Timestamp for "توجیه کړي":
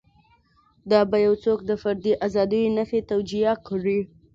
3.11-3.99